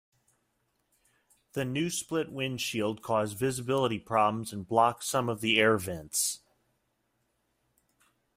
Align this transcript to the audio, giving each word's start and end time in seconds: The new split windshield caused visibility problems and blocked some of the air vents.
The 1.53 1.63
new 1.63 1.91
split 1.91 2.31
windshield 2.31 3.03
caused 3.03 3.37
visibility 3.37 3.99
problems 3.99 4.51
and 4.51 4.67
blocked 4.67 5.03
some 5.03 5.29
of 5.29 5.41
the 5.41 5.59
air 5.59 5.77
vents. 5.77 6.39